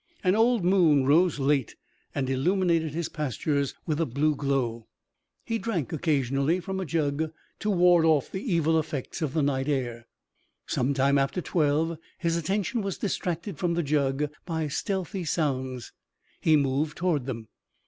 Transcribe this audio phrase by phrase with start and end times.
[0.23, 1.75] An old moon rose late
[2.15, 4.87] and illuminated his pastures with a blue glow.
[5.45, 9.67] He drank occasionally from a jug to ward off the evil effects of the night
[9.69, 10.07] air.
[10.65, 15.93] Some time after twelve his attention was distracted from the jug by stealthy sounds.
[16.39, 17.49] He moved toward them.